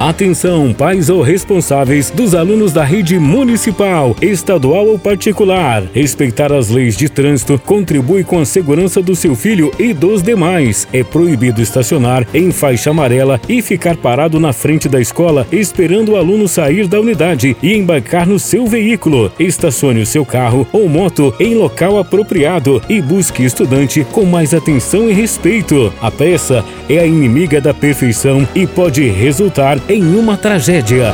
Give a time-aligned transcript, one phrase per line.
[0.00, 5.82] Atenção, pais ou responsáveis dos alunos da rede municipal, estadual ou particular.
[5.92, 10.88] Respeitar as leis de trânsito contribui com a segurança do seu filho e dos demais.
[10.90, 16.16] É proibido estacionar em faixa amarela e ficar parado na frente da escola esperando o
[16.16, 19.30] aluno sair da unidade e embarcar no seu veículo.
[19.38, 25.10] Estacione o seu carro ou moto em local apropriado e busque estudante com mais atenção
[25.10, 25.92] e respeito.
[26.00, 31.12] A peça é a inimiga da perfeição e pode resultar em uma tragédia.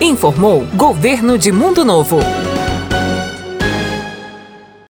[0.00, 2.18] Informou Governo de Mundo Novo.